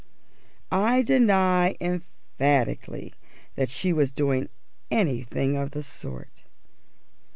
[0.71, 3.13] I deny emphatically
[3.53, 4.49] that she was doing
[4.89, 6.41] anything of the sort.